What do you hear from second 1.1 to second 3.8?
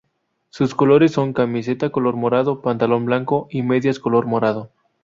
son: camiseta color morado, pantalón blanco y